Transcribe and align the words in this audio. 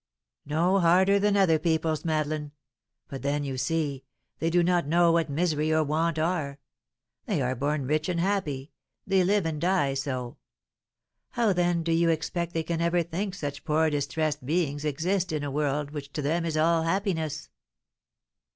"Not 0.47 0.79
harder 0.79 1.19
than 1.19 1.37
other 1.37 1.59
people's, 1.59 2.03
Madeleine; 2.03 2.53
but 3.07 3.21
then, 3.21 3.43
you 3.43 3.55
see, 3.55 4.03
they 4.39 4.49
do 4.49 4.63
not 4.63 4.87
know 4.87 5.11
what 5.11 5.29
misery 5.29 5.71
or 5.71 5.83
want 5.83 6.17
are. 6.17 6.57
They 7.27 7.39
are 7.39 7.53
born 7.53 7.85
rich 7.85 8.09
and 8.09 8.19
happy, 8.19 8.71
they 9.05 9.23
live 9.23 9.45
and 9.45 9.61
die 9.61 9.93
so. 9.93 10.37
How, 11.33 11.53
then, 11.53 11.83
do 11.83 11.91
you 11.91 12.09
expect 12.09 12.53
they 12.55 12.63
can 12.63 12.81
ever 12.81 13.03
think 13.03 13.35
such 13.35 13.63
poor 13.63 13.91
distressed 13.91 14.43
beings 14.43 14.85
exist 14.85 15.31
in 15.31 15.43
a 15.43 15.51
world 15.51 15.91
which 15.91 16.11
to 16.13 16.23
them 16.23 16.45
is 16.45 16.57
all 16.57 16.81
happiness? 16.81 17.51